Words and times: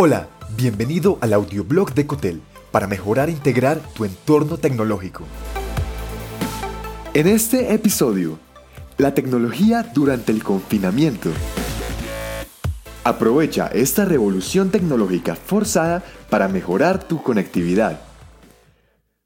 Hola, 0.00 0.28
bienvenido 0.56 1.18
al 1.20 1.32
audioblog 1.32 1.92
de 1.92 2.06
Cotel 2.06 2.40
para 2.70 2.86
mejorar 2.86 3.30
e 3.30 3.32
integrar 3.32 3.80
tu 3.96 4.04
entorno 4.04 4.56
tecnológico. 4.56 5.24
En 7.14 7.26
este 7.26 7.74
episodio, 7.74 8.38
la 8.96 9.12
tecnología 9.12 9.82
durante 9.92 10.30
el 10.30 10.44
confinamiento. 10.44 11.30
Aprovecha 13.02 13.66
esta 13.66 14.04
revolución 14.04 14.70
tecnológica 14.70 15.34
forzada 15.34 16.04
para 16.30 16.46
mejorar 16.46 17.02
tu 17.02 17.20
conectividad. 17.20 18.00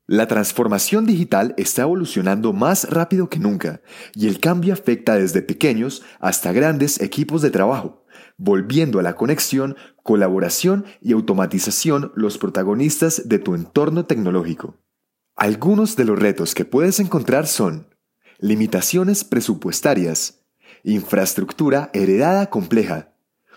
La 0.07 0.27
transformación 0.27 1.05
digital 1.05 1.53
está 1.59 1.83
evolucionando 1.83 2.55
más 2.55 2.89
rápido 2.89 3.29
que 3.29 3.39
nunca 3.39 3.83
y 4.15 4.27
el 4.27 4.41
cambio 4.41 4.73
afecta 4.73 5.17
desde 5.17 5.43
pequeños 5.43 6.03
hasta 6.19 6.51
grandes 6.51 6.99
equipos 6.99 7.43
de 7.43 7.51
trabajo 7.51 8.02
volviendo 8.45 8.99
a 8.99 9.05
la 9.05 9.15
conexión, 9.15 9.77
colaboración 10.03 10.85
y 11.01 11.13
automatización 11.13 12.11
los 12.17 12.39
protagonistas 12.39 13.29
de 13.29 13.39
tu 13.39 13.55
entorno 13.55 14.07
tecnológico. 14.07 14.79
Algunos 15.37 15.95
de 15.95 16.05
los 16.05 16.19
retos 16.19 16.57
que 16.57 16.65
puedes 16.65 16.99
encontrar 16.99 17.47
son 17.47 17.87
limitaciones 18.41 19.23
presupuestarias, 19.23 20.43
infraestructura 20.83 21.91
heredada 21.95 22.51
compleja, 22.51 23.15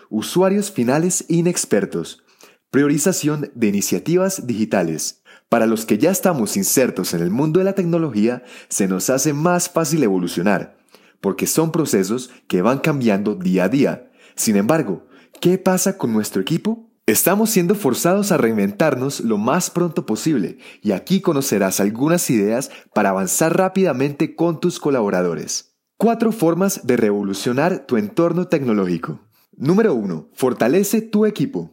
usuarios 0.08 0.70
finales 0.70 1.24
inexpertos, 1.28 2.22
priorización 2.70 3.50
de 3.56 3.66
iniciativas 3.66 4.46
digitales. 4.46 5.24
Para 5.48 5.66
los 5.66 5.84
que 5.84 5.98
ya 5.98 6.12
estamos 6.12 6.56
insertos 6.56 7.12
en 7.12 7.22
el 7.22 7.30
mundo 7.30 7.58
de 7.58 7.64
la 7.64 7.74
tecnología, 7.74 8.44
se 8.68 8.86
nos 8.86 9.10
hace 9.10 9.32
más 9.32 9.68
fácil 9.68 10.04
evolucionar, 10.04 10.78
porque 11.20 11.48
son 11.48 11.72
procesos 11.72 12.30
que 12.46 12.62
van 12.62 12.78
cambiando 12.78 13.34
día 13.34 13.64
a 13.64 13.68
día 13.68 14.10
sin 14.36 14.56
embargo, 14.56 15.06
¿qué 15.40 15.58
pasa 15.58 15.98
con 15.98 16.12
nuestro 16.12 16.42
equipo? 16.42 16.90
Estamos 17.06 17.50
siendo 17.50 17.74
forzados 17.74 18.32
a 18.32 18.36
reinventarnos 18.36 19.20
lo 19.20 19.38
más 19.38 19.70
pronto 19.70 20.06
posible 20.06 20.58
y 20.82 20.92
aquí 20.92 21.20
conocerás 21.20 21.80
algunas 21.80 22.28
ideas 22.30 22.70
para 22.92 23.10
avanzar 23.10 23.56
rápidamente 23.56 24.34
con 24.34 24.60
tus 24.60 24.80
colaboradores. 24.80 25.76
Cuatro 25.96 26.32
formas 26.32 26.84
de 26.84 26.96
revolucionar 26.96 27.86
tu 27.86 27.96
entorno 27.96 28.48
tecnológico. 28.48 29.20
Número 29.56 29.94
1. 29.94 30.30
Fortalece 30.34 31.00
tu 31.00 31.24
equipo. 31.24 31.70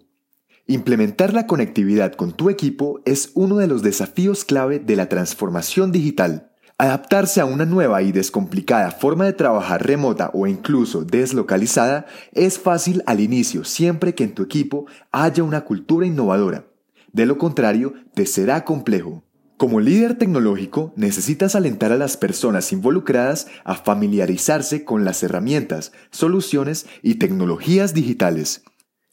Implementar 0.65 1.33
la 1.33 1.45
conectividad 1.45 2.13
con 2.13 2.31
tu 2.31 2.49
equipo 2.49 3.01
es 3.03 3.31
uno 3.33 3.57
de 3.57 3.67
los 3.67 3.81
desafíos 3.81 4.45
clave 4.45 4.79
de 4.79 4.95
la 4.95 5.09
transformación 5.09 5.91
digital. 5.91 6.52
Adaptarse 6.83 7.39
a 7.39 7.45
una 7.45 7.65
nueva 7.65 8.01
y 8.01 8.11
descomplicada 8.11 8.91
forma 8.91 9.23
de 9.23 9.31
trabajar 9.31 9.87
remota 9.87 10.31
o 10.33 10.47
incluso 10.47 11.05
deslocalizada 11.05 12.07
es 12.33 12.59
fácil 12.59 13.03
al 13.05 13.21
inicio 13.21 13.63
siempre 13.63 14.13
que 14.15 14.25
en 14.25 14.33
tu 14.33 14.43
equipo 14.43 14.85
haya 15.09 15.43
una 15.43 15.61
cultura 15.61 16.05
innovadora. 16.05 16.65
De 17.13 17.25
lo 17.25 17.37
contrario, 17.37 17.93
te 18.15 18.25
será 18.25 18.65
complejo. 18.65 19.23
Como 19.55 19.79
líder 19.79 20.17
tecnológico, 20.17 20.91
necesitas 20.97 21.55
alentar 21.55 21.93
a 21.93 21.97
las 21.97 22.17
personas 22.17 22.73
involucradas 22.73 23.47
a 23.63 23.75
familiarizarse 23.75 24.83
con 24.83 25.05
las 25.05 25.23
herramientas, 25.23 25.93
soluciones 26.11 26.85
y 27.01 27.15
tecnologías 27.15 27.93
digitales. 27.93 28.61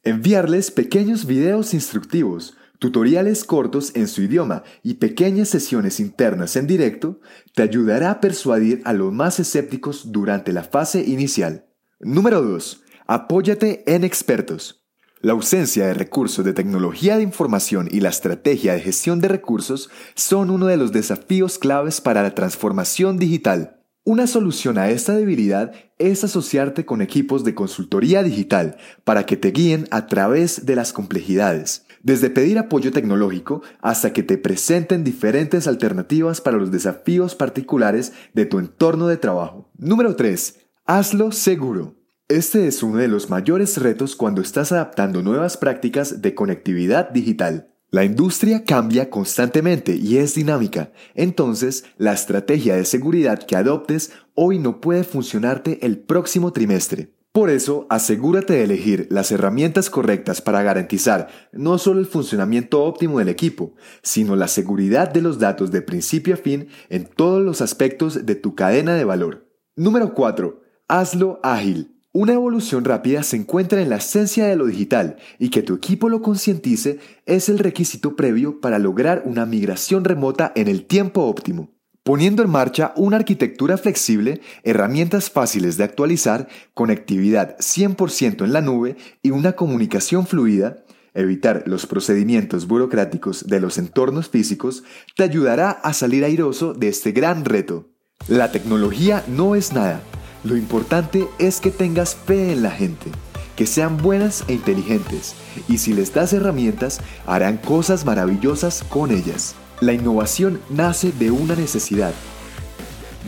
Enviarles 0.02 0.72
pequeños 0.72 1.24
videos 1.24 1.72
instructivos, 1.72 2.56
tutoriales 2.80 3.44
cortos 3.44 3.92
en 3.94 4.08
su 4.08 4.22
idioma 4.22 4.64
y 4.82 4.94
pequeñas 4.94 5.50
sesiones 5.50 6.00
internas 6.00 6.56
en 6.56 6.66
directo 6.66 7.20
te 7.54 7.62
ayudará 7.62 8.10
a 8.10 8.20
persuadir 8.20 8.80
a 8.84 8.92
los 8.94 9.12
más 9.12 9.38
escépticos 9.38 10.10
durante 10.10 10.52
la 10.52 10.64
fase 10.64 11.02
inicial. 11.02 11.66
Número 12.00 12.42
2. 12.42 12.82
Apóyate 13.06 13.84
en 13.86 14.02
expertos. 14.02 14.88
La 15.20 15.32
ausencia 15.32 15.86
de 15.86 15.92
recursos 15.92 16.42
de 16.42 16.54
tecnología 16.54 17.18
de 17.18 17.22
información 17.22 17.86
y 17.90 18.00
la 18.00 18.08
estrategia 18.08 18.72
de 18.72 18.80
gestión 18.80 19.20
de 19.20 19.28
recursos 19.28 19.90
son 20.14 20.48
uno 20.48 20.66
de 20.66 20.78
los 20.78 20.92
desafíos 20.92 21.58
claves 21.58 22.00
para 22.00 22.22
la 22.22 22.34
transformación 22.34 23.18
digital. 23.18 23.79
Una 24.10 24.26
solución 24.26 24.76
a 24.76 24.90
esta 24.90 25.14
debilidad 25.14 25.70
es 25.98 26.24
asociarte 26.24 26.84
con 26.84 27.00
equipos 27.00 27.44
de 27.44 27.54
consultoría 27.54 28.24
digital 28.24 28.76
para 29.04 29.24
que 29.24 29.36
te 29.36 29.52
guíen 29.52 29.86
a 29.92 30.08
través 30.08 30.66
de 30.66 30.74
las 30.74 30.92
complejidades 30.92 31.86
desde 32.02 32.28
pedir 32.28 32.58
apoyo 32.58 32.90
tecnológico 32.90 33.62
hasta 33.80 34.12
que 34.12 34.24
te 34.24 34.36
presenten 34.36 35.04
diferentes 35.04 35.68
alternativas 35.68 36.40
para 36.40 36.56
los 36.56 36.72
desafíos 36.72 37.36
particulares 37.36 38.12
de 38.34 38.46
tu 38.46 38.58
entorno 38.58 39.06
de 39.06 39.16
trabajo. 39.16 39.70
Número 39.78 40.16
3. 40.16 40.58
Hazlo 40.86 41.30
seguro. 41.30 41.94
Este 42.26 42.66
es 42.66 42.82
uno 42.82 42.96
de 42.96 43.06
los 43.06 43.30
mayores 43.30 43.76
retos 43.76 44.16
cuando 44.16 44.42
estás 44.42 44.72
adaptando 44.72 45.22
nuevas 45.22 45.56
prácticas 45.56 46.20
de 46.20 46.34
conectividad 46.34 47.10
digital. 47.10 47.69
La 47.92 48.04
industria 48.04 48.64
cambia 48.64 49.10
constantemente 49.10 49.96
y 49.96 50.18
es 50.18 50.36
dinámica, 50.36 50.92
entonces 51.16 51.84
la 51.98 52.12
estrategia 52.12 52.76
de 52.76 52.84
seguridad 52.84 53.42
que 53.42 53.56
adoptes 53.56 54.12
hoy 54.34 54.60
no 54.60 54.80
puede 54.80 55.02
funcionarte 55.02 55.84
el 55.84 55.98
próximo 55.98 56.52
trimestre. 56.52 57.12
Por 57.32 57.50
eso, 57.50 57.86
asegúrate 57.90 58.52
de 58.52 58.62
elegir 58.62 59.08
las 59.10 59.32
herramientas 59.32 59.90
correctas 59.90 60.40
para 60.40 60.62
garantizar 60.62 61.28
no 61.52 61.78
solo 61.78 61.98
el 61.98 62.06
funcionamiento 62.06 62.84
óptimo 62.84 63.18
del 63.18 63.28
equipo, 63.28 63.74
sino 64.02 64.36
la 64.36 64.46
seguridad 64.46 65.12
de 65.12 65.22
los 65.22 65.40
datos 65.40 65.72
de 65.72 65.82
principio 65.82 66.34
a 66.34 66.36
fin 66.36 66.68
en 66.90 67.06
todos 67.06 67.42
los 67.42 67.60
aspectos 67.60 68.24
de 68.24 68.34
tu 68.36 68.54
cadena 68.54 68.94
de 68.94 69.04
valor. 69.04 69.48
Número 69.74 70.14
4. 70.14 70.62
Hazlo 70.86 71.40
ágil. 71.42 71.99
Una 72.12 72.32
evolución 72.32 72.84
rápida 72.84 73.22
se 73.22 73.36
encuentra 73.36 73.80
en 73.80 73.88
la 73.88 73.96
esencia 73.96 74.46
de 74.46 74.56
lo 74.56 74.66
digital 74.66 75.16
y 75.38 75.50
que 75.50 75.62
tu 75.62 75.74
equipo 75.74 76.08
lo 76.08 76.22
concientice 76.22 76.98
es 77.24 77.48
el 77.48 77.58
requisito 77.58 78.16
previo 78.16 78.60
para 78.60 78.80
lograr 78.80 79.22
una 79.26 79.46
migración 79.46 80.04
remota 80.04 80.52
en 80.56 80.66
el 80.66 80.86
tiempo 80.86 81.22
óptimo 81.22 81.70
poniendo 82.02 82.42
en 82.42 82.50
marcha 82.50 82.92
una 82.96 83.18
arquitectura 83.18 83.76
flexible, 83.76 84.40
herramientas 84.62 85.30
fáciles 85.30 85.76
de 85.76 85.84
actualizar, 85.84 86.48
conectividad 86.74 87.56
100% 87.58 88.44
en 88.44 88.52
la 88.52 88.60
nube 88.60 88.96
y 89.22 89.30
una 89.30 89.52
comunicación 89.52 90.26
fluida, 90.26 90.84
evitar 91.14 91.64
los 91.66 91.86
procedimientos 91.86 92.66
burocráticos 92.66 93.46
de 93.46 93.60
los 93.60 93.78
entornos 93.78 94.28
físicos, 94.28 94.82
te 95.14 95.24
ayudará 95.24 95.70
a 95.70 95.92
salir 95.92 96.24
airoso 96.24 96.72
de 96.72 96.88
este 96.88 97.12
gran 97.12 97.44
reto. 97.44 97.90
La 98.28 98.50
tecnología 98.50 99.24
no 99.28 99.54
es 99.54 99.72
nada, 99.72 100.00
lo 100.42 100.56
importante 100.56 101.28
es 101.38 101.60
que 101.60 101.70
tengas 101.70 102.14
fe 102.14 102.52
en 102.52 102.62
la 102.62 102.70
gente, 102.70 103.10
que 103.56 103.66
sean 103.66 103.98
buenas 103.98 104.44
e 104.48 104.54
inteligentes, 104.54 105.34
y 105.68 105.78
si 105.78 105.92
les 105.92 106.14
das 106.14 106.32
herramientas, 106.32 107.00
harán 107.26 107.58
cosas 107.58 108.06
maravillosas 108.06 108.82
con 108.88 109.10
ellas. 109.10 109.54
La 109.80 109.92
innovación 109.92 110.60
nace 110.70 111.12
de 111.12 111.30
una 111.30 111.54
necesidad. 111.54 112.14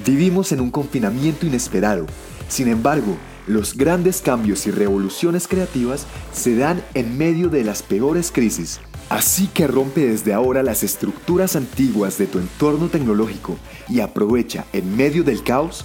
Vivimos 0.07 0.53
en 0.53 0.61
un 0.61 0.71
confinamiento 0.71 1.47
inesperado. 1.47 2.07
Sin 2.49 2.69
embargo, 2.69 3.17
los 3.47 3.77
grandes 3.77 4.23
cambios 4.23 4.67
y 4.67 4.71
revoluciones 4.71 5.49
creativas 5.49 6.07
se 6.33 6.57
dan 6.57 6.83
en 6.95 7.19
medio 7.19 7.49
de 7.49 7.65
las 7.65 7.83
peores 7.83 8.31
crisis. 8.33 8.81
Así 9.09 9.49
que 9.49 9.67
rompe 9.67 10.07
desde 10.07 10.33
ahora 10.33 10.63
las 10.63 10.83
estructuras 10.83 11.57
antiguas 11.57 12.17
de 12.17 12.27
tu 12.27 12.39
entorno 12.39 12.89
tecnológico 12.89 13.59
y 13.89 14.01
aprovecha 14.01 14.65
en 14.73 14.97
medio 14.97 15.25
del 15.25 15.43
caos 15.43 15.85